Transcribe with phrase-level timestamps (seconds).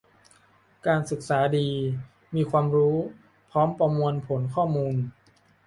[0.87, 1.69] การศึกษาดี
[2.35, 2.95] มีความรู้
[3.51, 4.95] พร้อมประมวลผลข้อมูล